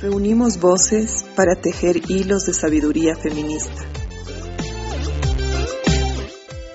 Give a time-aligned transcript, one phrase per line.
[0.00, 3.82] Reunimos voces para tejer hilos de sabiduría feminista.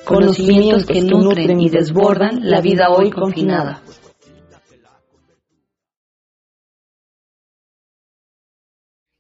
[0.06, 3.82] Conocimientos que nutren y desbordan la vida hoy confinada.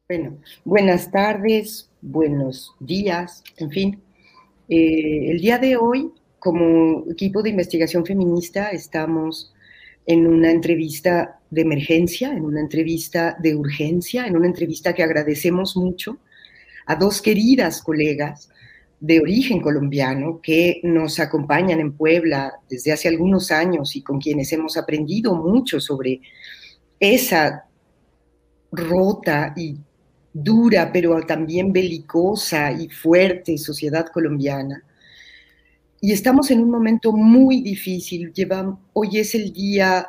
[0.08, 4.03] Bueno, buenas tardes, buenos días, en fin.
[4.70, 9.55] Eh, el día de hoy, como equipo de investigación feminista, estamos
[10.05, 15.75] en una entrevista de emergencia, en una entrevista de urgencia, en una entrevista que agradecemos
[15.75, 16.20] mucho
[16.86, 18.50] a dos queridas colegas
[19.00, 24.52] de origen colombiano que nos acompañan en Puebla desde hace algunos años y con quienes
[24.53, 26.22] hemos aprendido mucho sobre
[27.00, 27.66] esa
[28.72, 29.78] rota y
[30.34, 34.84] dura, pero también belicosa y fuerte sociedad colombiana.
[36.06, 38.31] Y estamos en un momento muy difícil.
[38.94, 40.08] hoy es el día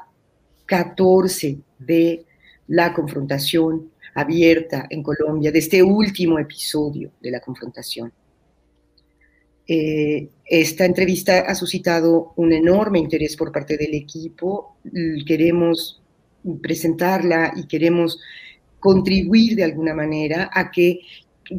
[0.67, 2.27] 14 de
[2.67, 8.13] la confrontación abierta en Colombia, de este último episodio de la confrontación.
[9.67, 14.77] Eh, esta entrevista ha suscitado un enorme interés por parte del equipo.
[15.27, 16.03] Queremos
[16.61, 18.21] presentarla y queremos
[18.81, 21.01] contribuir de alguna manera a que,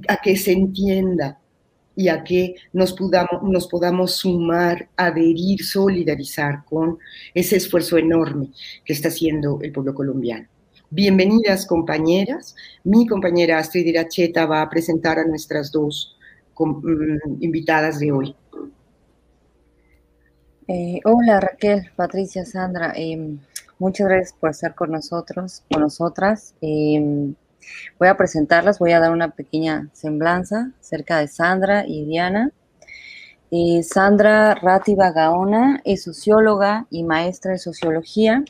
[0.08, 1.40] a que se entienda
[1.98, 7.00] y a que nos podamos, nos podamos sumar, adherir, solidarizar con
[7.34, 8.52] ese esfuerzo enorme
[8.86, 10.48] que está haciendo el pueblo colombiano.
[10.92, 12.56] Bienvenidas compañeras.
[12.84, 16.16] Mi compañera Astrid Iracheta va a presentar a nuestras dos
[16.60, 18.36] mm, invitadas de hoy.
[20.68, 22.94] Eh, hola Raquel, Patricia, Sandra.
[22.96, 23.40] Em,
[23.80, 26.54] muchas gracias por estar con nosotros, con nosotras.
[26.62, 27.34] Em,
[28.00, 32.52] Voy a presentarlas, voy a dar una pequeña semblanza acerca de Sandra y Diana.
[33.84, 38.44] Sandra Rátiva Gaona es socióloga y maestra en sociología,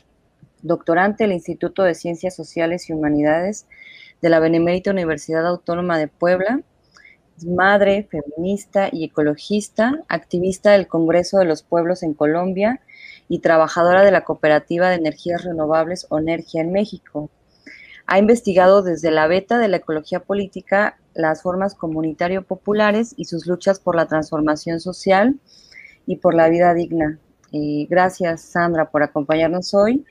[0.62, 3.66] doctorante del Instituto de Ciencias Sociales y Humanidades
[4.20, 6.60] de la Benemérita Universidad Autónoma de Puebla.
[7.46, 12.80] Madre, feminista y ecologista, activista del Congreso de los Pueblos en Colombia
[13.28, 17.30] y trabajadora de la Cooperativa de Energías Renovables ONERGIA en México.
[18.10, 23.80] Ha investigado desde la beta de la ecología política las formas comunitario-populares y sus luchas
[23.80, 25.38] por la transformación social
[26.06, 27.18] y por la vida digna.
[27.52, 30.06] Eh, gracias, Sandra, por acompañarnos hoy.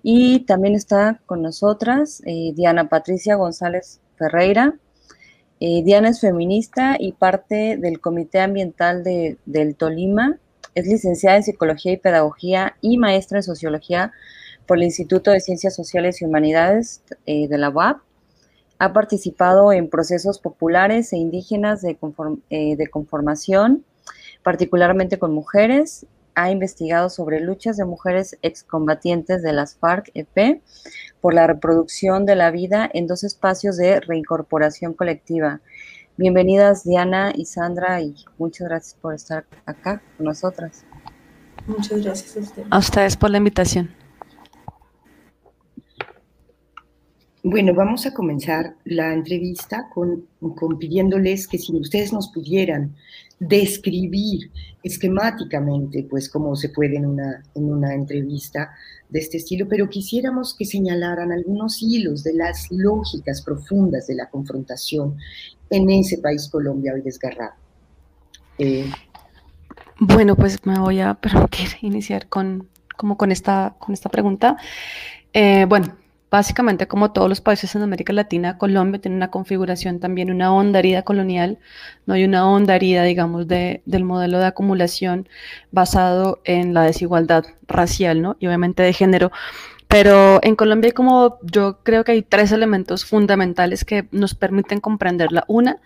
[0.00, 4.76] Y también está con nosotras eh, Diana Patricia González Ferreira.
[5.58, 10.38] Eh, Diana es feminista y parte del Comité Ambiental de, del Tolima.
[10.76, 14.12] Es licenciada en Psicología y Pedagogía y maestra en Sociología
[14.70, 18.02] por el Instituto de Ciencias Sociales y Humanidades eh, de la UAP.
[18.78, 21.98] Ha participado en procesos populares e indígenas de,
[22.50, 23.84] eh, de conformación,
[24.44, 26.06] particularmente con mujeres.
[26.36, 30.62] Ha investigado sobre luchas de mujeres excombatientes de las FARC-EP
[31.20, 35.60] por la reproducción de la vida en dos espacios de reincorporación colectiva.
[36.16, 40.84] Bienvenidas Diana y Sandra y muchas gracias por estar acá con nosotras.
[41.66, 42.68] Muchas gracias a ustedes.
[42.70, 43.99] A ustedes por la invitación.
[47.42, 50.26] Bueno, vamos a comenzar la entrevista con,
[50.78, 52.94] pidiéndoles que si ustedes nos pudieran
[53.38, 54.50] describir
[54.82, 58.70] esquemáticamente, pues cómo se puede en una, en una entrevista
[59.08, 64.28] de este estilo, pero quisiéramos que señalaran algunos hilos de las lógicas profundas de la
[64.28, 65.16] confrontación
[65.70, 67.54] en ese país Colombia hoy desgarrado.
[68.58, 68.90] Eh,
[69.98, 72.68] bueno, pues me voy a permitir iniciar con,
[72.98, 74.58] como con, esta, con esta pregunta.
[75.32, 75.96] Eh, bueno,
[76.30, 80.80] Básicamente, como todos los países en América Latina, Colombia tiene una configuración también, una onda
[81.02, 81.58] colonial,
[82.06, 85.28] no hay una onda digamos, de, del modelo de acumulación
[85.72, 88.36] basado en la desigualdad racial, ¿no?
[88.38, 89.32] Y obviamente de género,
[89.90, 95.44] pero en Colombia como yo creo que hay tres elementos fundamentales que nos permiten comprenderla.
[95.48, 95.78] Una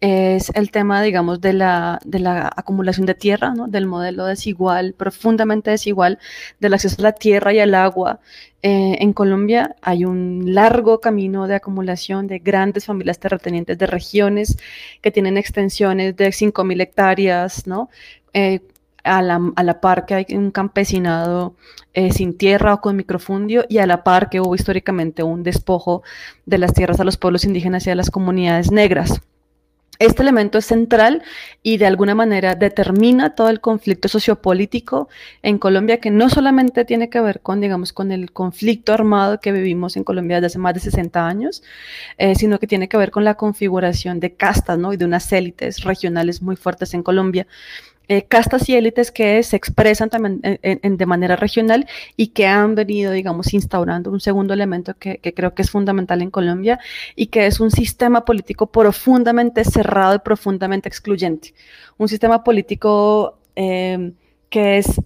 [0.00, 3.66] es el tema, digamos, de la, de la acumulación de tierra, ¿no?
[3.66, 6.20] del modelo desigual, profundamente desigual,
[6.60, 8.20] del acceso a la tierra y al agua.
[8.62, 14.56] Eh, en Colombia hay un largo camino de acumulación de grandes familias terratenientes de regiones
[15.02, 17.90] que tienen extensiones de 5.000 hectáreas, ¿no?
[18.34, 18.60] Eh,
[19.08, 21.54] a la, par que hay un campesinado
[21.94, 26.02] eh, sin tierra o con microfundio y a la par que hubo históricamente un despojo
[26.46, 29.20] de las tierras a los pueblos indígenas y a las comunidades negras.
[29.98, 31.22] Este elemento es central
[31.60, 35.08] y de alguna manera determina todo el conflicto sociopolítico
[35.42, 39.50] en Colombia, que no solamente tiene que ver con, digamos, con el conflicto armado que
[39.50, 41.64] vivimos en Colombia desde hace más de 60 años,
[42.16, 44.92] eh, sino que tiene que ver con la configuración de castas ¿no?
[44.92, 47.48] y de unas élites regionales muy fuertes en Colombia.
[48.08, 53.12] Eh, castas y élites que se expresan también de manera regional y que han venido,
[53.12, 56.80] digamos, instaurando un segundo elemento que, creo que es fundamental en Colombia
[57.16, 61.54] y que es un sistema político profundamente cerrado y profundamente excluyente.
[61.98, 64.12] Un sistema político eh,
[64.48, 65.00] que es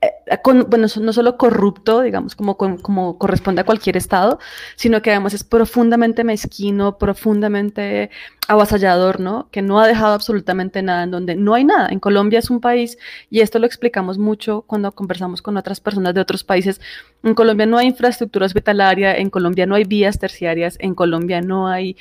[0.00, 0.12] eh,
[0.44, 4.38] bueno, no solo corrupto, digamos, como, como corresponde a cualquier Estado,
[4.76, 8.10] sino que además es profundamente mezquino, profundamente
[8.46, 9.48] avasallador, ¿no?
[9.50, 11.88] Que no ha dejado absolutamente nada, en donde no hay nada.
[11.90, 12.96] En Colombia es un país,
[13.28, 16.80] y esto lo explicamos mucho cuando conversamos con otras personas de otros países,
[17.24, 21.66] en Colombia no hay infraestructura hospitalaria, en Colombia no hay vías terciarias, en Colombia no
[21.68, 21.96] hay,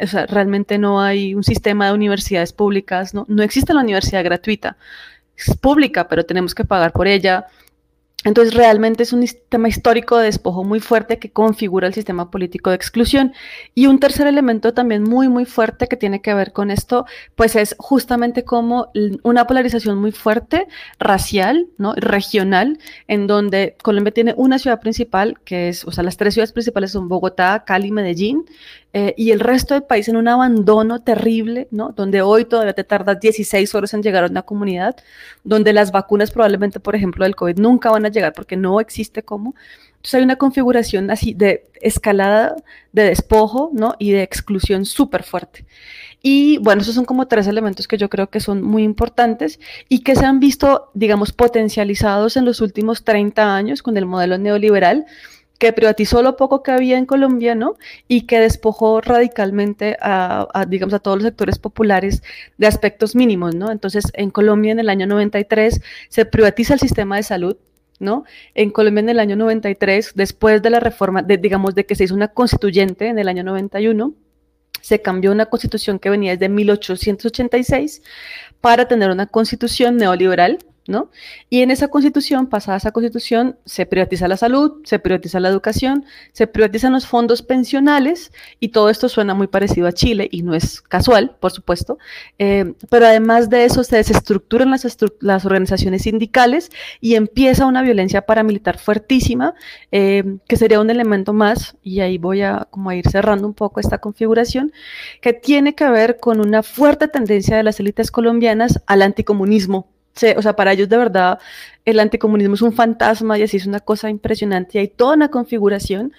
[0.00, 3.24] o sea, realmente no hay un sistema de universidades públicas, ¿no?
[3.28, 4.76] No existe la universidad gratuita
[5.46, 7.46] es pública, pero tenemos que pagar por ella.
[8.24, 12.68] Entonces, realmente es un sistema histórico de despojo muy fuerte que configura el sistema político
[12.68, 13.32] de exclusión.
[13.74, 17.56] Y un tercer elemento también muy, muy fuerte que tiene que ver con esto, pues
[17.56, 18.90] es justamente como
[19.22, 20.68] una polarización muy fuerte,
[20.98, 21.94] racial, ¿no?
[21.94, 22.78] regional,
[23.08, 26.92] en donde Colombia tiene una ciudad principal, que es, o sea, las tres ciudades principales
[26.92, 28.44] son Bogotá, Cali, Medellín,
[28.92, 31.92] eh, y el resto del país en un abandono terrible, ¿no?
[31.92, 34.96] Donde hoy todavía te tardas 16 horas en llegar a una comunidad,
[35.44, 39.22] donde las vacunas probablemente, por ejemplo, del COVID nunca van a llegar porque no existe
[39.22, 39.54] cómo.
[39.96, 42.56] Entonces hay una configuración así de escalada
[42.92, 43.96] de despojo, ¿no?
[43.98, 45.66] Y de exclusión súper fuerte.
[46.22, 49.58] Y bueno, esos son como tres elementos que yo creo que son muy importantes
[49.88, 54.36] y que se han visto, digamos, potencializados en los últimos 30 años con el modelo
[54.38, 55.06] neoliberal,
[55.58, 57.76] que privatizó lo poco que había en Colombia, ¿no?
[58.08, 62.22] Y que despojó radicalmente a, digamos, a todos los sectores populares
[62.56, 63.70] de aspectos mínimos, ¿no?
[63.70, 67.58] Entonces, en Colombia en el año 93 se privatiza el sistema de salud,
[68.00, 68.24] ¿no?
[68.54, 72.04] En Colombia en el año 93, después de la reforma, de, digamos, de que se
[72.04, 74.14] hizo una constituyente en el año 91,
[74.80, 78.02] se cambió una constitución que venía desde 1886
[78.60, 81.10] para tener una constitución neoliberal, ¿no?
[81.48, 86.04] Y en esa constitución, pasada esa constitución, se privatiza la salud, se privatiza la educación,
[86.32, 90.54] se privatizan los fondos pensionales y todo esto suena muy parecido a Chile y no
[90.54, 91.98] es casual, por supuesto,
[92.38, 94.70] eh, pero además de eso se desestructuran
[95.20, 99.54] las, organizaciones sindicales y empieza una violencia paramilitar fuertísima,
[99.92, 103.54] eh, que sería un elemento más, y ahí voy a, como a ir cerrando un
[103.54, 104.72] poco esta configuración,
[105.20, 109.88] que tiene que ver con una fuerte tendencia de las élites colombianas al anticomunismo
[110.36, 111.38] o sea, para ellos de verdad
[111.84, 114.78] el anticomunismo es un fantasma y así es una cosa impresionante.
[114.78, 116.12] Y hay toda una configuración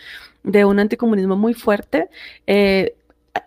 [0.43, 2.09] de un anticomunismo muy fuerte.
[2.47, 2.95] Eh,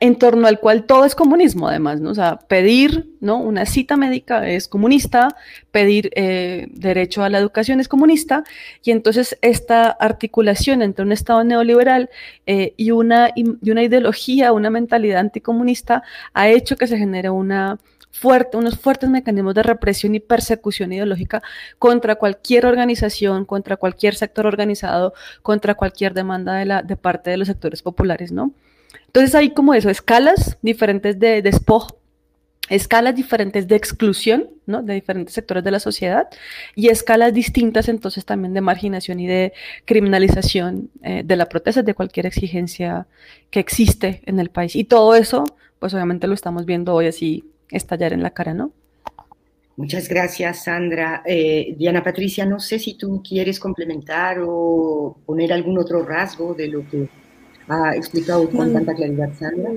[0.01, 2.11] en torno al cual todo es comunismo, además, ¿no?
[2.11, 3.39] O sea, pedir, ¿no?
[3.39, 5.37] Una cita médica es comunista,
[5.73, 8.45] pedir eh, derecho a la educación es comunista,
[8.83, 12.09] y entonces esta articulación entre un Estado neoliberal
[12.47, 16.03] eh, y, una, y una ideología, una mentalidad anticomunista,
[16.33, 17.79] ha hecho que se genere una,
[18.15, 21.43] fuerte, unos fuertes mecanismos de represión y persecución ideológica
[21.79, 27.37] contra cualquier organización, contra cualquier sector organizado, contra cualquier demanda de, la, de parte de
[27.37, 28.53] los sectores populares, ¿no?
[29.07, 31.99] Entonces hay como eso, escalas diferentes de despojo,
[32.69, 34.83] escalas diferentes de exclusión, ¿no?
[34.83, 36.29] De diferentes sectores de la sociedad
[36.77, 39.53] y escalas distintas entonces también de marginación y de
[39.87, 43.09] criminalización eh, de la protesta, de cualquier exigencia
[43.51, 44.77] que existe en el país.
[44.77, 45.45] Y todo eso,
[45.81, 48.73] pues obviamente lo estamos viendo hoy así estallar en la cara, ¿no?
[49.77, 51.23] Muchas gracias, Sandra.
[51.27, 56.69] Eh, Diana Patricia, no sé si tú quieres complementar o poner algún otro rasgo de
[56.69, 57.09] lo que
[57.69, 59.73] ha explicado con tanta claridad Sandra.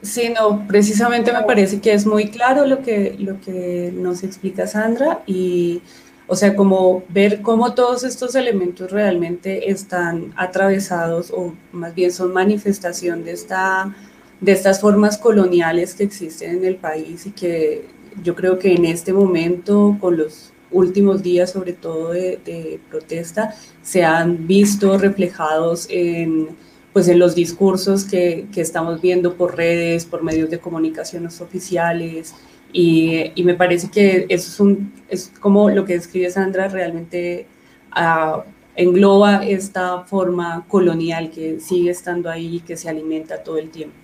[0.00, 4.66] Sí, no, precisamente me parece que es muy claro lo que, lo que nos explica
[4.66, 5.80] Sandra y,
[6.26, 12.32] o sea, como ver cómo todos estos elementos realmente están atravesados o más bien son
[12.32, 13.94] manifestación de esta
[14.42, 17.86] de estas formas coloniales que existen en el país y que
[18.22, 24.04] yo creo que en este momento, con los últimos días, sobre todo de, protesta, se
[24.04, 26.48] han visto reflejados en,
[26.92, 32.34] pues, en los discursos que, que, estamos viendo por redes, por medios de comunicación oficiales.
[32.72, 37.46] Y, me parece que eso es, un, es como lo que describe Sandra, realmente
[37.94, 38.40] uh,
[38.74, 44.01] engloba esta forma colonial que sigue estando ahí y que se alimenta todo el tiempo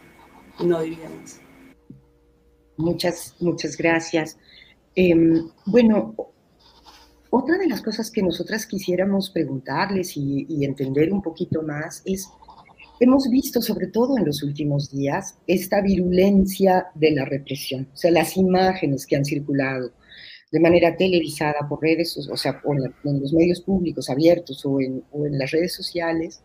[0.60, 0.80] no.
[2.76, 4.38] Muchas, muchas gracias.
[4.94, 6.14] Em, bueno,
[7.30, 12.28] otra de las cosas que nosotras quisiéramos preguntarles y, entender un poquito más es,
[13.00, 18.10] hemos visto sobre todo en los últimos días esta virulencia de la represión, o sea,
[18.10, 19.92] las imágenes que han circulado
[20.50, 22.62] de manera televisada por redes, o sea,
[23.04, 26.42] en los medios públicos abiertos o en las redes sociales,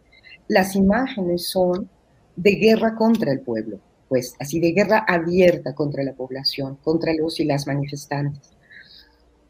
[0.50, 1.90] las imágenes son
[2.36, 3.80] de guerra contra el pueblo,
[4.14, 8.52] pues así de guerra abierta contra la población, contra los y las manifestantes.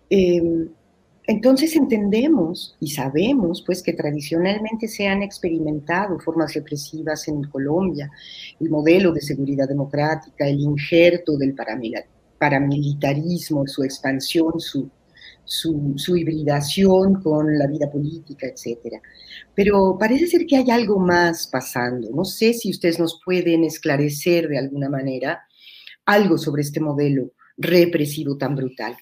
[0.10, 0.70] Em,
[1.28, 8.10] entonces entendemos y sabemos pues que tradicionalmente se han experimentado formas represivas en Colombia,
[8.58, 11.54] el modelo de seguridad democrática, el injerto del
[12.40, 14.90] paramilitarismo, su expansión, su,
[15.46, 19.02] su, hibridación con la vida política, etc.
[19.56, 22.10] Pero parece ser que hay algo más pasando.
[22.14, 25.44] No sé si ustedes nos pueden esclarecer de alguna manera
[26.06, 28.96] algo sobre este modelo represivo tan brutal.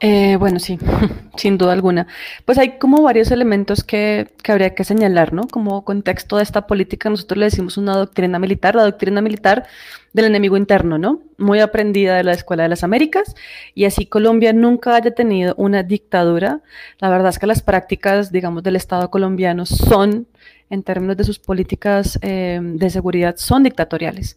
[0.00, 0.78] Eh, bueno, sí,
[1.36, 2.06] sin duda alguna.
[2.44, 5.48] Pues hay como varios elementos que, que, habría que señalar, ¿no?
[5.48, 9.66] Como contexto de esta política, nosotros le decimos una doctrina militar, la doctrina militar
[10.12, 11.20] del enemigo interno, ¿no?
[11.38, 13.34] Muy aprendida de la Escuela de las Américas,
[13.74, 16.60] y así Colombia nunca haya tenido una dictadura.
[16.98, 20.26] La verdad es que las prácticas, digamos, del Estado colombiano son
[20.70, 24.36] en términos de sus políticas eh, de seguridad son dictatoriales.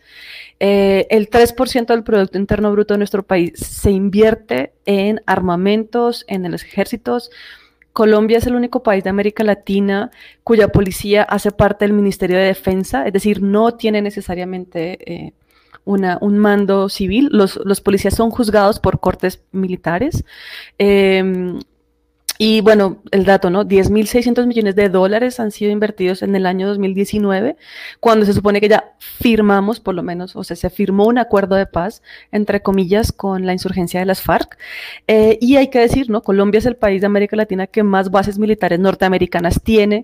[0.59, 6.49] Eh, el 3% del Producto Interno Bruto de nuestro país se invierte en armamentos, en
[6.51, 7.31] los ejércitos.
[7.93, 10.11] Colombia es el único país de América Latina
[10.43, 15.33] cuya policía hace parte del Ministerio de Defensa, es decir, no tiene necesariamente eh,
[15.85, 17.29] una, un mando civil.
[17.31, 20.23] Los, los, policías son juzgados por cortes militares.
[22.41, 23.65] Y bueno, el dato, ¿no?
[23.65, 27.57] 10.600 millones de dólares han sido invertidos en el año 2019,
[27.99, 31.55] cuando se supone que ya firmamos, por lo menos, o sea, se firmó un acuerdo
[31.55, 34.57] de paz, entre comillas, con la insurgencia de las FARC.
[35.07, 36.21] Eh, y hay que decir, ¿no?
[36.21, 40.03] Colombia es el país de América Latina que más bases militares norteamericanas tiene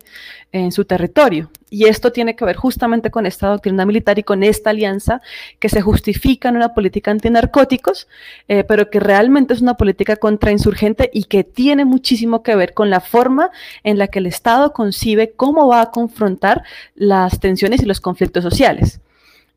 [0.51, 1.49] en su territorio.
[1.69, 5.21] Y esto tiene que ver justamente con esta doctrina militar y con esta alianza
[5.59, 8.07] que se justifica en una política antinarcóticos,
[8.47, 12.89] eh, pero que realmente es una política contrainsurgente y que tiene muchísimo que ver con
[12.89, 13.51] la forma
[13.83, 16.63] en la que el Estado concibe cómo va a confrontar
[16.95, 18.99] las tensiones y los conflictos sociales.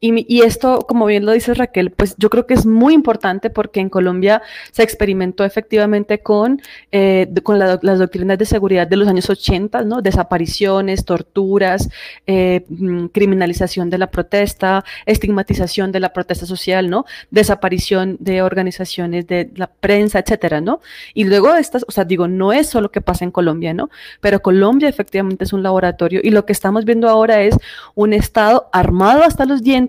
[0.00, 3.80] Y, esto, como bien lo dice Raquel, pues yo creo que es muy importante porque
[3.80, 6.62] en Colombia se experimentó efectivamente con,
[6.92, 10.00] eh, con las doctrinas de seguridad de los años 80, ¿no?
[10.00, 11.88] Desapariciones, torturas,
[12.28, 17.04] eh, mm, criminalización de la protesta, estigmatización de la protesta social, ¿no?
[17.32, 20.80] Desaparición de organizaciones de la prensa, etcétera, ¿no?
[21.12, 23.90] Y luego estas, o sea, digo, no es solo que pasa en Colombia, ¿no?
[24.20, 27.56] Pero Colombia efectivamente es un laboratorio y lo que estamos viendo ahora es
[27.96, 29.87] un Estado armado hasta los dientes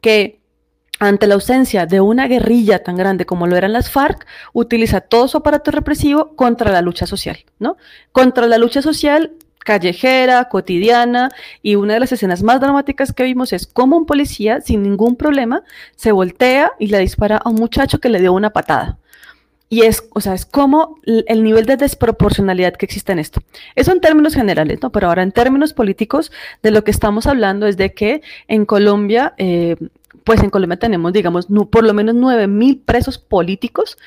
[0.00, 0.40] que
[1.00, 5.28] ante la ausencia de una guerrilla tan grande como lo eran las FARC, utiliza todo
[5.28, 7.76] su aparato represivo contra la lucha social, ¿no?
[8.12, 9.32] Contra la lucha social
[9.68, 11.30] callejera, cotidiana,
[11.62, 15.14] y una de las escenas más dramáticas que vimos es cómo un policía, sin ningún
[15.14, 15.62] problema,
[15.94, 18.98] se voltea y le dispara a un muchacho que le dio una patada.
[19.68, 23.42] Y es, o sea, es como el nivel de desproporcionalidad que existe en esto.
[23.74, 24.90] Eso en términos generales, ¿no?
[24.90, 26.32] Pero ahora en términos políticos,
[26.62, 29.76] de lo que estamos hablando es de que en Colombia, eh,
[30.24, 33.98] pues en Colombia tenemos, digamos, por lo menos 9.000 presos políticos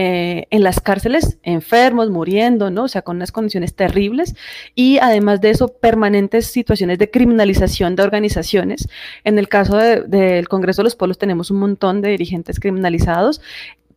[0.00, 2.84] eh, en las cárceles, enfermos, muriendo, ¿no?
[2.84, 4.36] O sea, con unas condiciones terribles.
[4.76, 8.88] Y además de eso, permanentes situaciones de criminalización de organizaciones.
[9.24, 13.40] En el caso del Congreso de los Pueblos tenemos un montón de dirigentes criminalizados.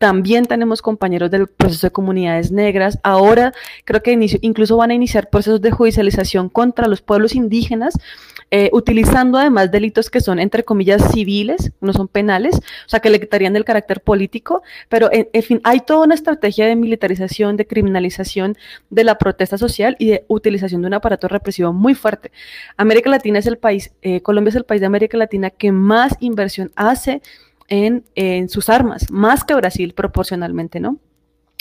[0.01, 2.97] También tenemos compañeros del proceso de comunidades negras.
[3.03, 3.53] Ahora
[3.85, 7.93] creo que incluso van a iniciar procesos de judicialización contra los pueblos indígenas,
[8.49, 13.11] eh, utilizando además delitos que son, entre comillas, civiles, no son penales, o sea, que
[13.11, 17.67] le quitarían el carácter político, pero en, fin, hay toda una estrategia de militarización, de
[17.67, 18.57] criminalización
[18.89, 22.31] de la protesta social y de utilización de un aparato represivo muy fuerte.
[22.75, 26.17] América Latina es el país, eh, Colombia es el país de América Latina que más
[26.21, 27.21] inversión hace
[27.71, 30.99] en, sus armas, más que Brasil proporcionalmente, ¿no?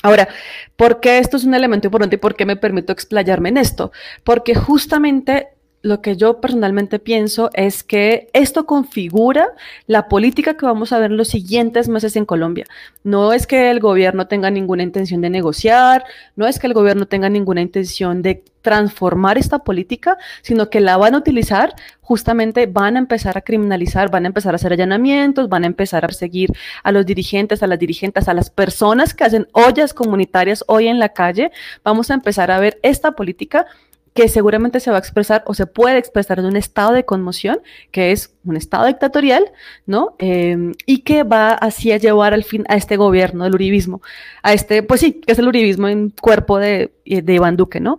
[0.03, 0.29] Ahora,
[0.77, 3.93] ¿por qué esto es un elemento importante y por qué me permito explayarme en esto?
[4.25, 5.49] Porque justamente
[5.83, 9.49] lo que yo personalmente pienso es que esto configura
[9.87, 12.67] la política que vamos a ver en los siguientes meses en Colombia.
[13.03, 16.05] No es que el gobierno tenga ninguna intención de negociar,
[16.37, 20.99] no es que el gobierno tenga ninguna intención de transformar esta política, sino que la
[20.99, 25.49] van a utilizar, justamente van a empezar a criminalizar, van a empezar a hacer allanamientos,
[25.49, 26.51] van a empezar a seguir
[26.83, 30.99] a los dirigentes, a las dirigentes, a las personas que hacen ollas comunitarias hoy en
[30.99, 31.53] la calle.
[31.83, 33.67] Vamos a empezar a ver esta política
[34.15, 37.61] que seguramente se va a expresar o se puede expresar en un estado de conmoción,
[37.91, 39.45] que es un estado dictatorial,
[39.87, 40.17] ¿no?
[40.19, 44.03] Em, y que va así a llevar al fin a este gobierno del uribismo,
[44.43, 47.99] a este, pues sí, que es el uribismo en cuerpo de, de Iván Duque, ¿no?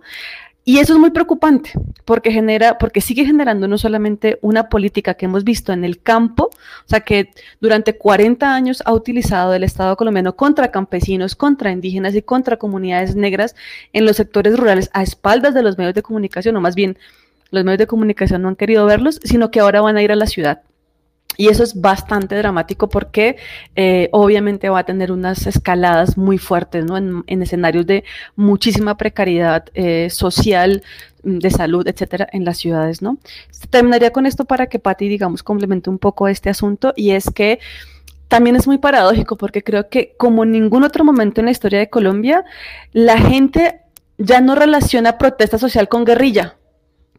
[0.64, 1.72] Y eso es muy preocupante
[2.04, 6.50] porque genera, porque sigue generando no solamente una política que hemos visto en el campo,
[6.52, 12.14] o sea que durante 40 años ha utilizado el Estado colombiano contra campesinos, contra indígenas
[12.14, 13.56] y contra comunidades negras
[13.92, 16.96] en los sectores rurales a espaldas de los medios de comunicación, o más bien
[17.50, 20.16] los medios de comunicación no han querido verlos, sino que ahora van a ir a
[20.16, 20.62] la ciudad.
[21.36, 23.36] Y eso es bastante dramático porque
[23.74, 26.96] eh, obviamente va a tener unas escaladas muy fuertes ¿no?
[26.96, 28.04] en, escenarios de
[28.36, 30.82] muchísima precariedad eh, social,
[31.22, 33.00] mm, de salud, etcétera, en las ciudades.
[33.00, 33.18] ¿no?
[33.70, 37.60] Terminaría con esto para que Patti, digamos, complemente un poco este asunto y es que
[38.28, 41.78] también es muy paradójico porque creo que como en ningún otro momento en la historia
[41.78, 42.44] de Colombia,
[42.92, 43.80] la gente
[44.18, 46.56] ya no relaciona protesta social con guerrilla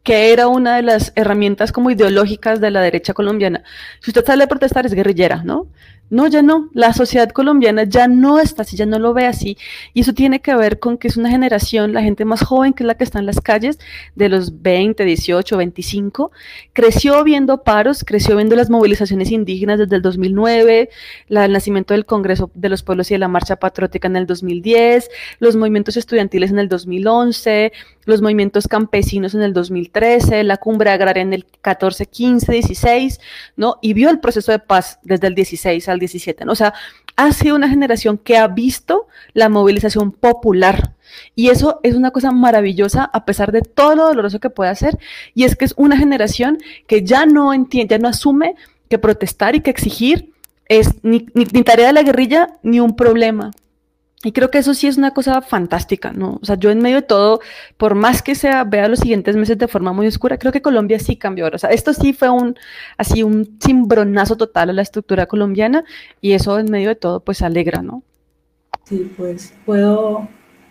[0.03, 3.63] que era una de las herramientas como ideológicas de la derecha colombiana.
[4.01, 5.67] Si usted sale a protestar es guerrillera, ¿no?
[6.10, 6.69] No, ya no.
[6.74, 9.57] La sociedad colombiana ya no está así, ya no lo ve así.
[9.93, 12.83] Y eso tiene que ver con que es una generación, la gente más joven, que
[12.83, 13.79] es la que está en las calles,
[14.15, 16.31] de los 20, 18, 25,
[16.74, 20.89] creció viendo paros, creció viendo las movilizaciones indígenas desde el 2009,
[21.29, 25.10] el nacimiento del Congreso de los Pueblos y de la Marcha Patriótica en el 2010,
[25.39, 27.72] los movimientos estudiantiles en el 2011,
[28.05, 33.19] los movimientos campesinos en el 2013, la cumbre agraria en el 14, 15, 16,
[33.55, 33.77] ¿no?
[33.81, 36.51] Y vio el proceso de paz desde el 16 al 17, ¿no?
[36.51, 36.73] O sea,
[37.15, 40.93] ha sido una generación que ha visto la movilización popular.
[41.35, 44.97] Y eso es una cosa maravillosa a pesar de todo lo doloroso que puede hacer.
[45.33, 46.57] Y es que es una generación
[46.88, 48.55] que ya no entiende, ya no asume
[48.89, 50.31] que protestar y que exigir
[50.67, 51.21] es ni
[51.63, 53.51] tarea de la guerrilla ni un problema.
[54.23, 56.39] Y creo que eso sí es una cosa fantástica, ¿no?
[56.41, 57.41] O sea, yo en medio de todo,
[57.77, 60.97] por más que sea, vea los siguientes meses de forma muy oscura, creo que Colombia
[60.97, 61.49] sí cambió.
[61.53, 62.55] O sea, esto sí fue un,
[62.97, 65.83] así, un cimbronazo total a la estructura colombiana
[66.21, 68.03] y eso en medio de todo, pues alegra, ¿no?
[68.85, 70.27] Sí, pues puedo...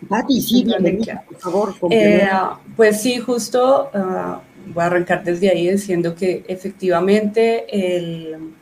[0.09, 1.73] Pati, sí, bienvenida, por favor.
[1.91, 2.27] Eh,
[2.75, 8.53] pues sí, justo ah, voy a arrancar desde ahí diciendo que efectivamente el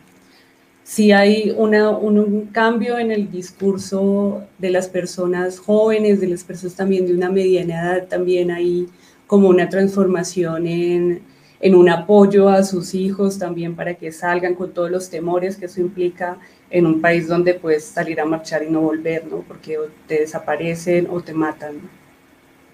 [0.91, 7.07] si hay un cambio en el discurso de las personas jóvenes, de las personas también
[7.07, 8.89] de una mediana edad, también hay
[9.25, 11.21] como una transformación en,
[11.61, 15.67] en un apoyo a sus hijos también para que salgan con todos los temores que
[15.67, 16.37] eso implica
[16.69, 19.45] en un país donde puedes salir a marchar y no volver, ¿no?
[19.47, 19.77] Porque
[20.07, 21.75] te desaparecen o te matan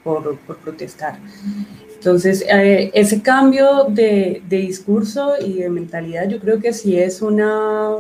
[0.03, 1.19] por, por protestar.
[1.97, 7.95] Entonces, eh, ese cambio de, discurso y de mentalidad, yo creo que sí es una,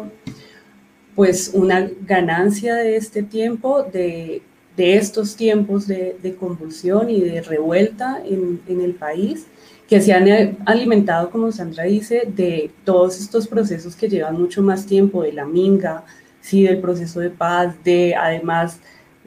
[1.15, 4.43] pues, una ganancia de este tiempo, de,
[4.77, 9.47] estos tiempos de, convulsión y de revuelta en, el país,
[9.89, 14.85] que se han alimentado, como Sandra dice, de todos estos procesos que llevan mucho más
[14.85, 16.03] tiempo, de la minga,
[16.39, 18.79] sí, del proceso de paz, de además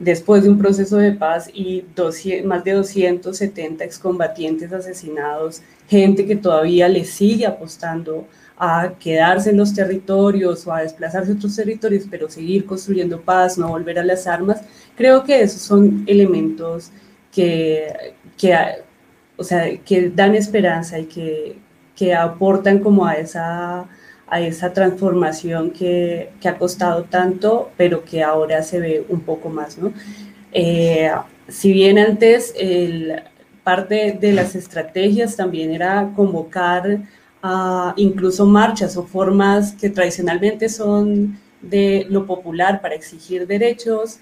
[0.03, 1.85] después de un proceso de paz y
[2.43, 9.73] más de 270 excombatientes asesinados, gente que todavía le sigue apostando a quedarse en los
[9.73, 14.27] territorios o a desplazarse a otros territorios, pero seguir construyendo paz, no volver a las
[14.27, 14.61] armas,
[14.95, 16.91] creo que esos son elementos
[17.31, 18.55] que, que,
[19.37, 21.57] o sea, que dan esperanza y que,
[21.95, 23.87] que aportan como a esa
[24.31, 29.49] a esa transformación que, que, ha costado tanto, pero que ahora se ve un poco
[29.49, 29.93] más, ¿no?
[30.53, 31.11] Eh,
[31.49, 33.21] si bien antes el,
[33.63, 37.01] parte de las estrategias también era convocar
[37.43, 44.19] a incluso marchas o formas que tradicionalmente son de lo popular para exigir derechos,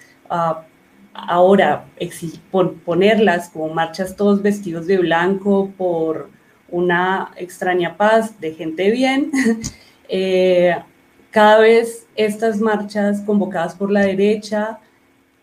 [1.14, 1.86] ahora
[2.84, 6.30] ponerlas como marchas todos vestidos de blanco por
[6.70, 9.32] una extraña paz de gente bien,
[10.10, 10.76] Eh,
[11.32, 14.80] cada vez estas marchas convocadas por la derecha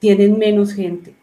[0.00, 1.14] tienen menos gente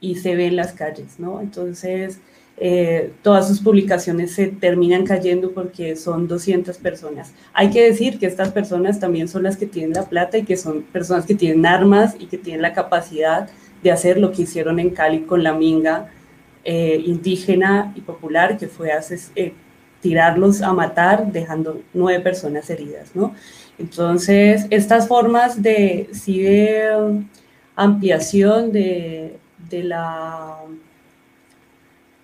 [0.00, 1.40] y se ven en las calles, ¿no?
[1.40, 2.20] Entonces,
[2.56, 7.32] eh, todas sus publicaciones se terminan cayendo porque son 200 personas.
[7.52, 10.56] Hay que decir que estas personas también son las que tienen la plata y que
[10.56, 13.48] son personas que tienen armas y que tienen la capacidad
[13.82, 16.08] de hacer lo que hicieron en Cali con la minga
[16.64, 19.18] eh, indígena y popular, que fue hace,
[20.02, 23.34] tirarlos a matar, dejando nueve personas heridas, ¿no?
[23.78, 27.28] Entonces, estas formas de, sí, de um,
[27.76, 29.38] ampliación de,
[29.70, 30.58] de, la,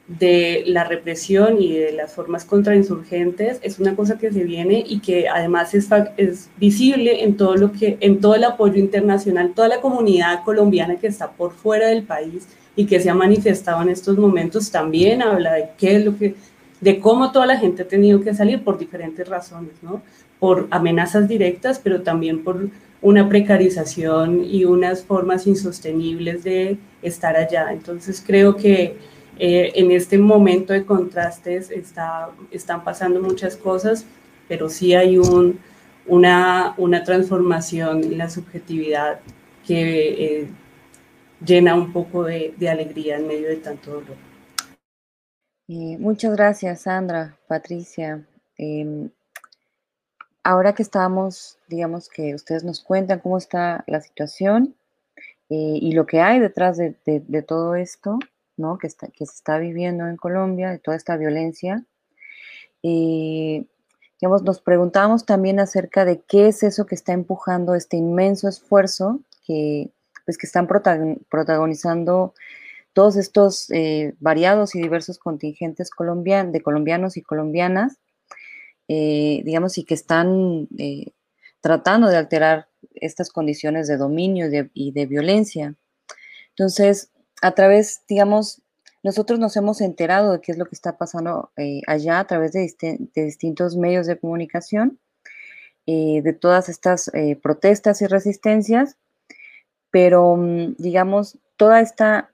[0.08, 5.00] de la represión y de las formas contrainsurgentes es una cosa que se viene y
[5.00, 9.68] que además es, es, visible en todo lo que en todo el apoyo internacional, toda
[9.68, 13.88] la comunidad colombiana que está por fuera del país y que se ha manifestado en
[13.88, 16.34] estos momentos también habla de qué es lo que
[16.80, 20.02] de cómo toda la gente ha tenido que salir por diferentes razones, ¿no?
[20.38, 27.72] Por amenazas directas, pero también por una precarización y unas formas insostenibles de estar allá.
[27.72, 28.96] Entonces creo que
[29.38, 34.04] eh, en este momento de contrastes está, están pasando muchas cosas,
[34.48, 35.60] pero sí hay un,
[36.06, 39.20] una, una transformación en la subjetividad
[39.66, 40.48] que eh,
[41.44, 44.27] llena un poco de, de, alegría en medio de tanto dolor.
[45.70, 48.26] Eh, muchas gracias, Sandra, Patricia.
[48.56, 49.10] Em,
[50.42, 54.74] ahora que estamos, digamos que ustedes nos cuentan cómo está la situación
[55.50, 56.92] y lo que hay detrás de,
[57.46, 58.18] todo esto,
[58.82, 61.84] está, que se está viviendo en Colombia, de toda esta violencia.
[62.82, 63.66] Y,
[64.20, 69.20] digamos, nos preguntamos también acerca de qué es eso que está empujando este inmenso esfuerzo
[69.46, 69.90] que,
[70.26, 72.34] pues, que están protagonizando
[72.98, 78.00] todos estos eh, variados y diversos contingentes colombian, de colombianos y colombianas,
[78.88, 81.12] eh, digamos, y que están eh,
[81.60, 85.76] tratando de alterar estas condiciones de dominio y de, violencia.
[86.48, 88.62] Entonces, a través, digamos,
[89.04, 91.52] nosotros nos hemos enterado de qué es lo que está pasando
[91.86, 94.98] allá a través de, distintos medios de comunicación,
[95.86, 98.96] de todas estas protestas y resistencias,
[99.92, 102.32] pero mm, digamos, toda esta,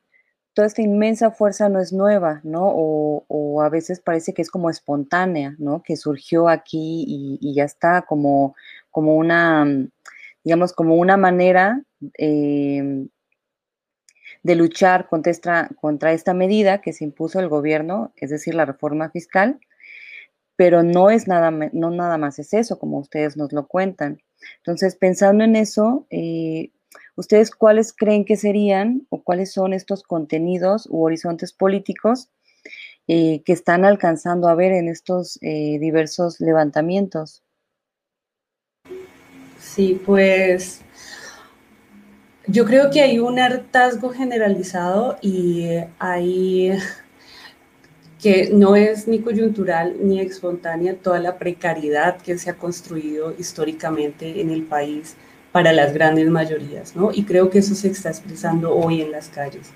[0.55, 2.63] toda esta inmensa fuerza no es nueva, ¿no?
[2.67, 5.83] O, a veces parece que es como espontánea, ¿no?
[5.83, 7.05] Que surgió aquí
[7.41, 8.55] y, ya está como,
[8.91, 9.91] como una, mm,
[10.45, 11.83] digamos, como una manera
[14.45, 18.67] de luchar contra esta, contra esta medida que se impuso el gobierno, es decir, la
[18.67, 19.59] reforma fiscal,
[20.55, 24.21] pero no es nada, no nada más es eso, como ustedes nos lo cuentan.
[24.59, 26.71] Entonces, pensando en eso, eh,
[27.17, 32.31] ¿ustedes cuáles creen que serían o cuáles son estos contenidos u horizontes políticos
[33.07, 37.43] eh, que están alcanzando a ver en estos eh, diversos levantamientos?
[39.59, 40.83] Sí, pues
[42.47, 46.73] yo creo que hay un hartazgo generalizado y hay
[48.21, 54.41] que no es ni coyuntural ni espontánea toda la precariedad que se ha construido históricamente
[54.41, 55.17] en el país
[55.55, 57.13] para las grandes mayorías, ¿no?
[57.13, 59.71] Y creo que eso se está expresando hoy en las calles.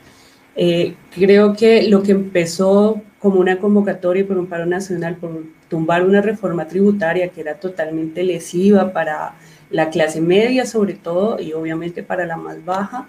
[0.56, 6.04] Eh, creo que lo que empezó como una convocatoria por un paro nacional, por tumbar
[6.04, 9.36] una reforma tributaria que era totalmente lesiva para
[9.70, 13.06] la clase media sobre todo y obviamente para la más baja,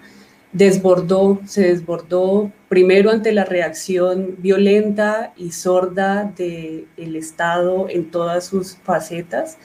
[0.52, 8.76] desbordó, se desbordó primero ante la reacción violenta y sorda del Estado en todas sus
[8.76, 9.58] facetas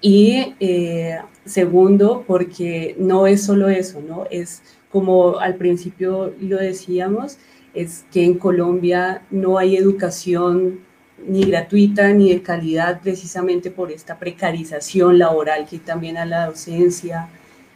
[0.00, 4.26] y eh, segundo porque no es solo eso, ¿no?
[4.30, 7.38] Es como al principio lo decíamos,
[7.74, 10.80] es que en Colombia no hay educación
[11.26, 17.28] ni gratuita ni de calidad precisamente por esta precarización laboral que también a la docencia,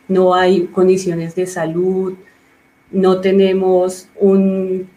[0.08, 2.14] no hay condiciones de salud,
[2.90, 4.88] no tenemos un,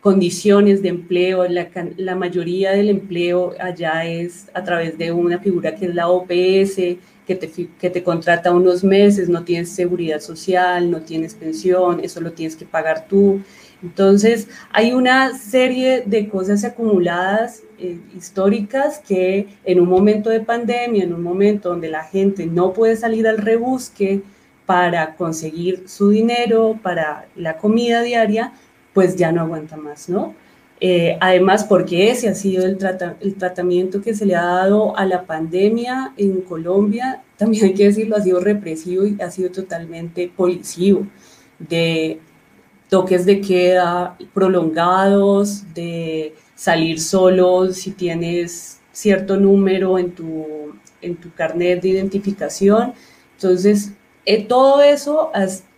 [0.00, 5.74] condiciones de empleo, la, la, mayoría del empleo allá es a través de una figura
[5.74, 10.90] que es la OPS, que te, que te contrata unos meses, no tienes seguridad social,
[10.90, 13.40] no tienes pensión, eso lo tienes que pagar tú.
[13.82, 21.04] Entonces, hay una serie de cosas acumuladas eh, históricas que en un momento de pandemia,
[21.04, 24.22] en un momento donde la gente no puede salir al rebusque
[24.64, 28.52] para conseguir su dinero, para la comida diaria,
[28.94, 30.34] pues ya no aguanta más, ¿no?
[30.86, 32.76] Eh, además, porque ese ha sido el,
[33.38, 38.16] tratamiento que se le ha dado a la pandemia en Colombia, también hay que decirlo,
[38.16, 41.06] ha sido represivo y ha sido totalmente policivo,
[41.58, 42.20] de
[42.90, 50.44] toques de queda prolongados, de salir solo si tienes cierto número en tu,
[51.00, 52.92] en tu carnet de identificación.
[53.36, 53.92] Entonces,
[54.26, 55.30] eh, todo eso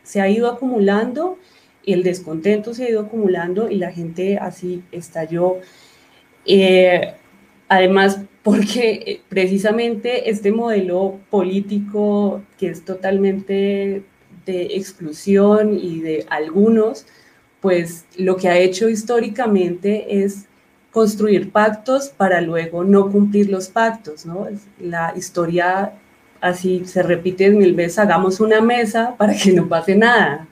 [0.03, 1.39] se ha ido acumulando,
[1.87, 5.59] el descontento se ha ido acumulando y la gente así estalló.
[6.45, 7.15] Eh,
[7.69, 14.03] además, porque eh, precisamente este modelo político que es totalmente
[14.45, 17.07] de exclusión y de algunos,
[17.61, 20.47] pues lo que ha hecho históricamente es
[20.93, 24.47] construir pactos para luego no cumplir los pactos, ¿no?
[24.81, 25.93] La historia
[26.41, 30.49] así se repite mil veces, hagamos una mesa para que no pase nada,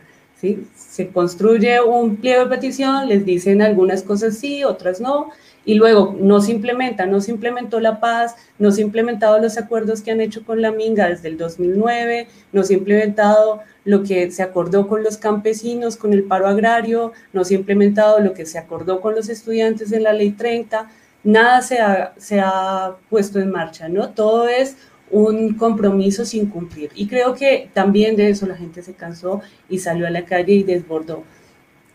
[0.75, 5.31] Se construye un pliego de petición, les dicen algunas cosas sí, otras no,
[5.65, 8.93] y luego no se implementa, no se implementó la paz, no se han
[9.41, 13.61] los acuerdos que han hecho con la Minga desde el 2009, no se ha implementado
[13.85, 18.21] lo que se acordó con los campesinos, con el paro agrario, no se ha implementado
[18.21, 20.91] lo que se acordó con los estudiantes en la ley 30,
[21.23, 24.11] nada se ha, se ha puesto en marcha, ¿no?
[24.11, 24.77] Todo es
[25.11, 26.91] un compromiso sin cumplir.
[26.95, 30.55] Y creo que también de eso la gente se cansó y salió a la calle
[30.55, 31.25] y desbordó.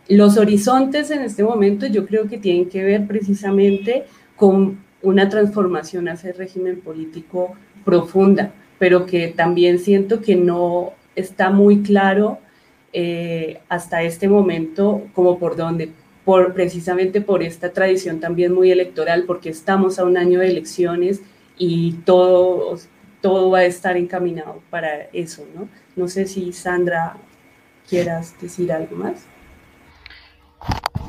[0.07, 6.09] Los horizontes en este momento yo creo que tienen que ver precisamente con una transformación
[6.09, 7.53] hacia el régimen político
[7.85, 12.39] profunda, pero que también siento que no está muy claro
[12.91, 15.91] eh, hasta este momento como por dónde,
[16.25, 21.21] por, precisamente por esta tradición también muy electoral, porque estamos a un año de elecciones
[21.57, 22.77] y todo,
[23.21, 25.69] todo va a estar encaminado para eso, ¿no?
[25.95, 27.17] No sé si Sandra
[27.89, 29.25] quieras decir algo más.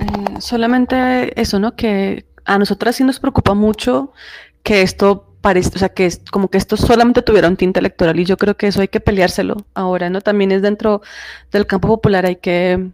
[0.01, 1.77] Eh, solamente eso, ¿no?
[1.77, 4.13] Que a nosotras sí nos preocupa mucho
[4.63, 8.19] que esto parezca, o sea, que es como que esto solamente tuviera un tinte electoral
[8.21, 10.21] y yo creo que eso hay que peleárselo ahora, ¿no?
[10.21, 11.03] También es dentro
[11.51, 12.91] del campo popular, hay que,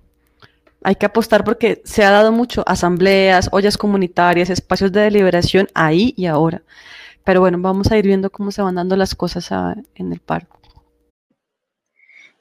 [0.82, 6.14] hay que apostar porque se ha dado mucho, asambleas, ollas comunitarias, espacios de deliberación ahí
[6.16, 6.62] y ahora.
[7.26, 9.50] Pero bueno, vamos a ir viendo cómo se van dando las cosas
[9.96, 10.46] en el paro.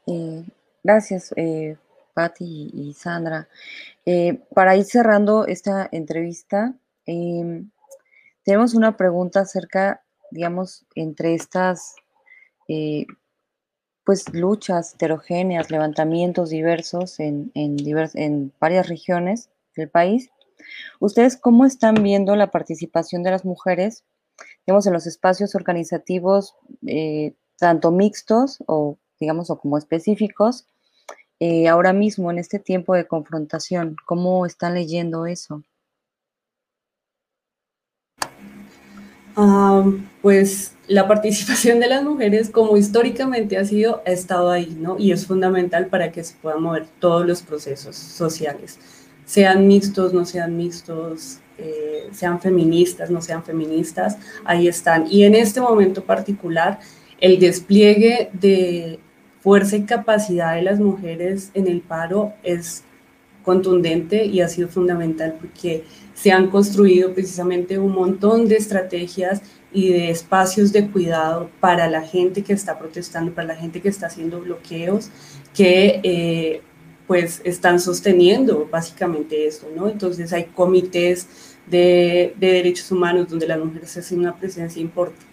[0.05, 0.45] Eh,
[0.83, 1.75] gracias, eh,
[2.13, 3.49] Patti y Sandra.
[4.05, 6.75] Eh, para ir cerrando esta entrevista,
[7.07, 7.71] em,
[8.43, 11.95] tenemos una pregunta acerca, digamos, entre estas
[12.67, 13.07] eh,
[14.03, 17.51] pues luchas heterogéneas, levantamientos diversos en,
[18.59, 20.29] varias regiones del país.
[20.99, 24.03] ¿Ustedes cómo están viendo la participación de las mujeres,
[24.65, 26.55] digamos, en los espacios organizativos,
[26.87, 30.65] eh, tanto mixtos o, digamos, o como específicos,
[31.39, 33.95] eh, ahora mismo en este tiempo de confrontación?
[34.05, 35.63] ¿Cómo están leyendo eso?
[39.37, 39.83] Ah,
[40.21, 44.97] pues la participación de las mujeres, como históricamente ha sido, ha estado ahí, ¿no?
[44.97, 48.79] Y es fundamental para que se puedan mover todos los procesos sociales,
[49.25, 55.05] sean mixtos, no sean mixtos, eh, sean feministas, no sean feministas, ahí están.
[55.09, 56.79] Y en este momento particular,
[57.19, 58.99] el despliegue de
[59.41, 62.83] fuerza y capacidad de las mujeres en el paro es
[63.43, 65.83] contundente y ha sido fundamental porque
[66.15, 69.41] se han construido precisamente un montón de estrategias
[69.71, 73.89] y de espacios de cuidado para la gente que está protestando, para la gente que
[73.89, 75.11] está haciendo bloqueos,
[75.53, 76.61] que eh,
[77.07, 79.87] pues están sosteniendo básicamente esto, ¿no?
[79.87, 81.27] Entonces hay comités
[81.67, 84.83] de, derechos humanos donde las mujeres hacen una presencia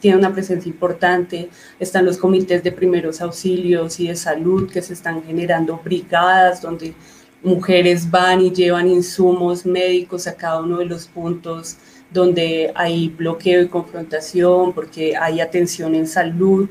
[0.01, 4.95] tienen una presencia importante, están los comités de primeros auxilios y de salud que se
[4.95, 6.95] están generando brigadas donde
[7.43, 11.77] mujeres van y llevan insumos médicos a cada uno de los puntos
[12.13, 16.69] donde hay bloqueo y confrontación, porque hay atención en salud,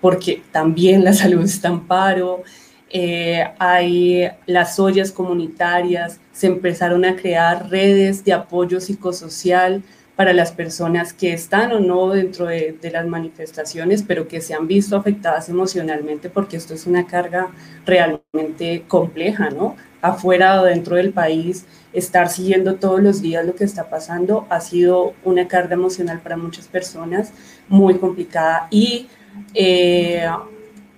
[0.00, 2.42] porque también la salud está en paro,
[2.92, 9.82] eh, hay las ollas comunitarias, se empezaron a crear redes de apoyo psicosocial
[10.14, 14.66] para las personas que están o no dentro de, las manifestaciones, pero que se han
[14.66, 17.50] visto afectadas emocionalmente porque esto es una carga
[17.86, 19.74] realmente compleja, ¿no?
[20.02, 24.60] Afuera o dentro del país, estar siguiendo todos los días lo que está pasando ha
[24.60, 27.32] sido una carga emocional para muchas personas
[27.68, 29.08] muy complicada y
[29.54, 30.26] eh,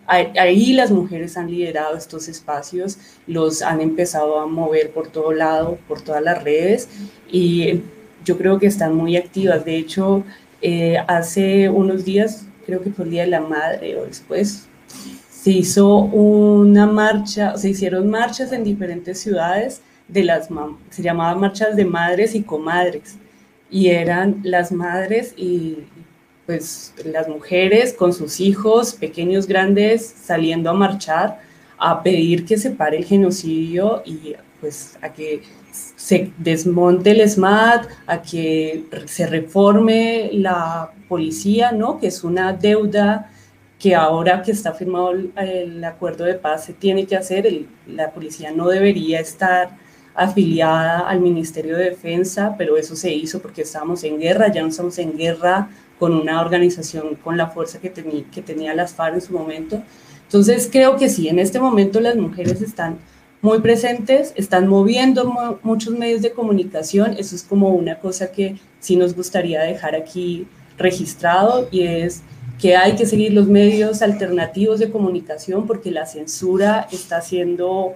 [0.07, 5.79] ahí las mujeres han liderado estos espacios, los han empezado a mover por todo lado,
[5.89, 6.89] por todas las redes
[7.31, 7.81] y
[8.25, 9.65] yo creo que están muy activas.
[9.65, 10.25] De hecho,
[10.63, 14.67] eh, hace unos días, creo que fue el Día de la Madre o después,
[15.31, 20.49] se hizo una marcha, se hicieron marchas en diferentes ciudades de las,
[20.91, 23.19] se llamaban marchas de madres y comadres,
[23.71, 25.79] y eran las madres y
[26.47, 31.41] pues las mujeres con sus hijos, pequeños, grandes, saliendo a marchar
[31.79, 37.87] a pedir que se pare el genocidio y pues a que se desmonte el SMAT,
[38.07, 41.99] a que se reforme la policía, ¿no?
[41.99, 43.31] Que es una deuda
[43.79, 47.67] que ahora que está firmado el, acuerdo de paz se tiene que hacer.
[47.87, 49.77] la policía no debería estar
[50.15, 54.69] afiliada al Ministerio de Defensa, pero eso se hizo porque estábamos en guerra, ya no
[54.69, 59.33] estamos en guerra con una organización con la fuerza que, tenía, las FARC en su
[59.33, 59.83] momento.
[60.25, 62.99] Entonces creo que sí, en este momento las mujeres están
[63.43, 68.97] muy presentes, están moviendo muchos medios de comunicación, eso es como una cosa que sí
[68.97, 70.47] nos gustaría dejar aquí
[70.79, 72.23] registrado y es
[72.59, 77.95] que hay que seguir los medios alternativos de comunicación porque la censura está siendo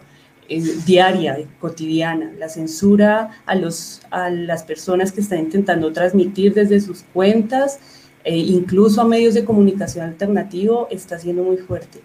[0.48, 6.80] eh, diaria, cotidiana, la censura a, los, a las personas que están intentando transmitir desde
[6.80, 7.78] sus cuentas,
[8.24, 12.00] e incluso a medios de comunicación alternativo, está siendo muy fuerte.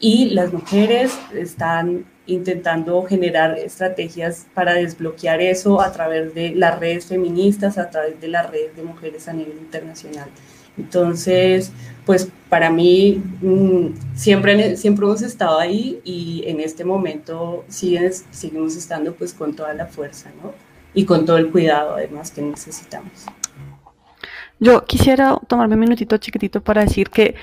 [0.00, 7.06] Y las mujeres están intentando generar estrategias para desbloquear eso a través de las redes
[7.06, 10.28] feministas, a través de las redes de mujeres a nivel internacional.
[10.78, 11.72] Entonces,
[12.06, 18.76] pues para mí mm, siempre, siempre hemos estado ahí y en este momento siguen, seguimos
[18.76, 20.52] estando pues con toda la fuerza, ¿no?
[20.94, 23.12] Y con todo el cuidado además que necesitamos.
[24.58, 27.34] Yo quisiera tomarme un minutito chiquitito para decir que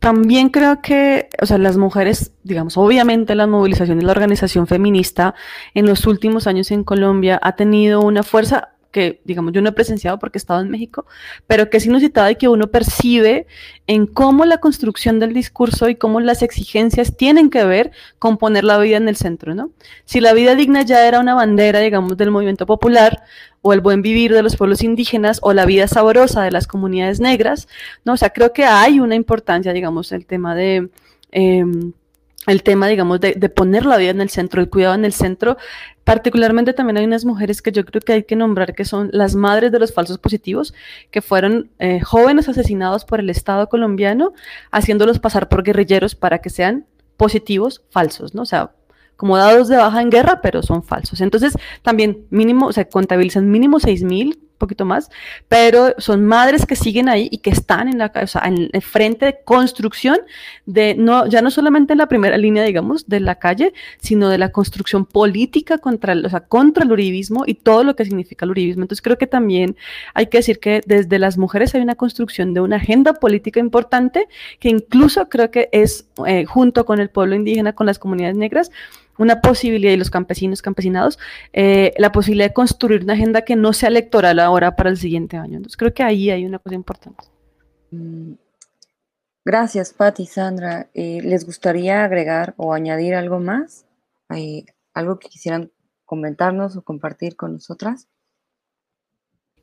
[0.00, 5.34] también creo que, o sea, las mujeres, digamos, obviamente la movilización y la organización feminista
[5.74, 9.72] en los últimos años en Colombia ha tenido una fuerza que, digamos, yo no he
[9.72, 11.06] presenciado porque he estado en México,
[11.46, 13.46] pero que es inusitada y que uno percibe
[13.86, 18.64] en cómo la construcción del discurso y cómo las exigencias tienen que ver con poner
[18.64, 19.70] la vida en el centro, ¿no?
[20.04, 23.22] Si la vida digna ya era una bandera, digamos, del movimiento popular,
[23.60, 27.20] o el buen vivir de los pueblos indígenas, o la vida sabrosa de las comunidades
[27.20, 27.68] negras,
[28.04, 28.14] ¿no?
[28.14, 30.88] O sea, creo que hay una importancia, digamos, el tema de...
[31.30, 31.92] Em,
[32.46, 35.56] el tema, digamos, de, poner la vida en el centro, el cuidado en el centro.
[36.04, 39.34] Particularmente también hay unas mujeres que yo creo que hay que nombrar que son las
[39.34, 40.72] madres de los falsos positivos,
[41.10, 44.32] que fueron eh, jóvenes asesinados por el Estado colombiano,
[44.70, 48.42] haciéndolos pasar por guerrilleros para que sean positivos falsos, ¿no?
[48.42, 48.70] O sea,
[49.16, 51.20] como dados de baja en guerra, pero son falsos.
[51.20, 55.10] Entonces, también mínimo, o sea, contabilizan mínimo 6 mil poquito más,
[55.48, 58.82] pero son madres que siguen ahí y que están en la o sea, en el
[58.82, 60.18] frente de construcción
[60.66, 64.38] de no ya no solamente en la primera línea, digamos, de la calle, sino de
[64.38, 68.50] la construcción política contra o sea, contra el uribismo y todo lo que significa el
[68.50, 68.82] uribismo.
[68.82, 69.76] Entonces creo que también
[70.14, 74.26] hay que decir que desde las mujeres hay una construcción de una agenda política importante
[74.58, 78.70] que incluso creo que es eh, junto con el pueblo indígena, con las comunidades negras,
[79.18, 81.18] una posibilidad, y los campesinos, campesinados,
[81.52, 85.36] eh, la posibilidad de construir una agenda que no sea electoral ahora para el siguiente
[85.36, 85.56] año.
[85.56, 87.24] Entonces creo que ahí hay una cosa importante.
[87.90, 88.34] Mm,
[89.44, 90.88] gracias, Patti, Sandra.
[90.94, 93.84] Eh, ¿Les gustaría agregar o añadir algo más?
[94.28, 94.66] ¿Hay
[94.98, 95.70] ¿Algo que quisieran
[96.04, 98.08] comentarnos o compartir con nosotras?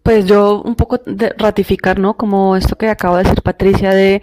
[0.06, 2.15] Pues yo un poco de ratificar, ¿no?
[2.15, 4.22] Como esto que acaba de decir Patricia, de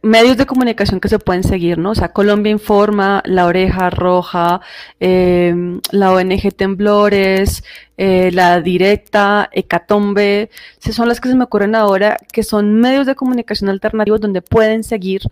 [0.00, 1.90] medios de comunicación que se pueden seguir, ¿no?
[1.90, 4.60] O sea, Colombia Informa, La Oreja Roja,
[5.00, 7.64] em, la ONG Temblores,
[7.96, 13.16] eh, La Directa, Hecatombe, son las que se me ocurren ahora, que son medios de
[13.16, 15.22] comunicación alternativos donde pueden seguir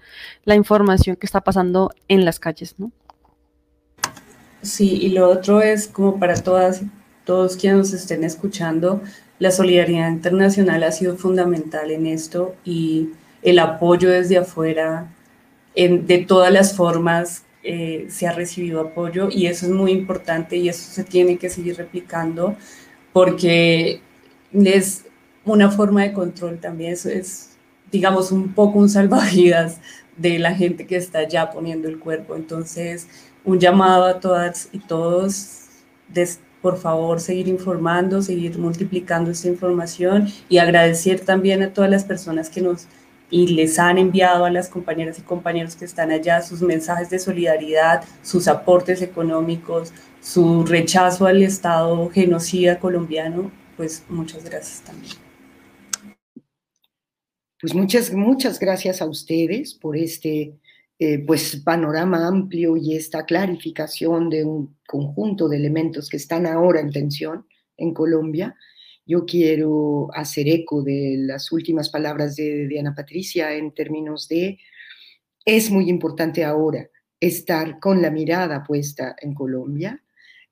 [0.45, 2.91] la información que está pasando en las calles, ¿no?
[4.61, 6.83] Sí, y lo otro es como para todas,
[7.25, 9.01] todos quienes nos estén escuchando,
[9.45, 13.11] la solidaridad internacional ha sido fundamental en esto y
[13.43, 15.13] el apoyo desde afuera,
[15.75, 20.71] de todas las formas, eh, se ha recibido apoyo y eso es muy importante y
[20.71, 22.57] eso se tiene que seguir replicando
[23.13, 24.01] porque
[24.55, 25.05] es
[25.45, 27.59] una forma de control también, eso es,
[27.93, 29.79] digamos, un poco un salvavidas
[30.17, 32.35] de la gente que está ya poniendo el cuerpo.
[32.35, 33.09] Entonces,
[33.45, 35.67] un llamado a todas y todos
[36.65, 42.49] por favor seguir informando, seguir multiplicando esta información y agradecer también a todas las personas
[42.49, 42.87] que nos
[43.29, 47.19] y les han enviado a las compañeras y compañeros que están allá sus mensajes de
[47.19, 55.13] solidaridad, sus aportes económicos, su rechazo al Estado genocida colombiano, pues muchas gracias también.
[57.61, 60.55] Pues muchas, muchas gracias a ustedes por este
[60.99, 66.81] eh, pues panorama amplio y esta clarificación de un conjunto de elementos que están ahora
[66.81, 68.55] en tensión en Colombia.
[69.05, 74.59] Yo quiero hacer eco de las últimas palabras de Diana Patricia en términos de,
[75.45, 80.03] es muy importante ahora estar con la mirada puesta en Colombia,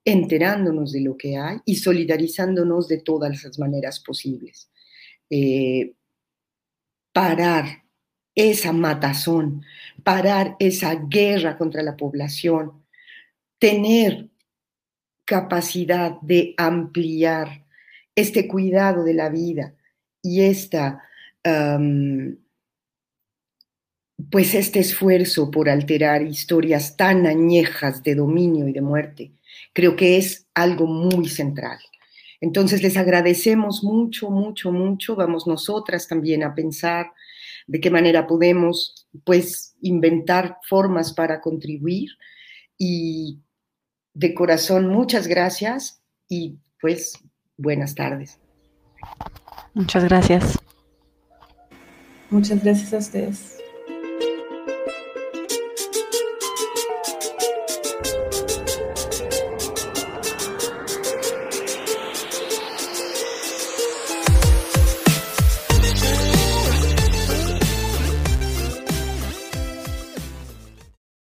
[0.05, 4.70] enterándonos de lo que hay y solidarizándonos de todas las maneras posibles.
[5.31, 5.94] Eh,
[7.12, 7.82] parar
[8.35, 9.64] esa matazón,
[10.03, 12.85] parar esa guerra contra la población,
[13.59, 14.29] tener
[15.25, 17.64] capacidad de ampliar
[18.14, 19.75] este cuidado de la vida
[20.21, 21.03] y esta,
[24.31, 29.33] pues este esfuerzo por alterar historias tan añejas de dominio y de muerte,
[29.73, 31.79] creo que es algo muy central.
[32.40, 35.14] Entonces les agradecemos mucho, mucho, mucho.
[35.14, 37.12] Vamos nosotras también a pensar
[37.72, 42.11] de qué manera podemos pues inventar formas para contribuir
[42.76, 43.40] y
[44.12, 47.14] de corazón muchas gracias y pues
[47.57, 48.38] buenas tardes.
[49.72, 50.59] Muchas gracias.
[52.28, 53.61] Muchas gracias a ustedes.